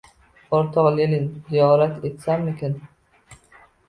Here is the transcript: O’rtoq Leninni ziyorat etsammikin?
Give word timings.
O’rtoq 0.59 0.87
Leninni 0.99 1.41
ziyorat 1.49 2.07
etsammikin? 2.09 2.73